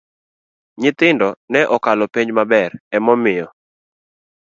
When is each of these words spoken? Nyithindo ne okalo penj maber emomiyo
Nyithindo 0.81 1.29
ne 1.51 1.61
okalo 1.75 2.05
penj 2.13 2.29
maber 2.37 2.71
emomiyo 2.97 3.47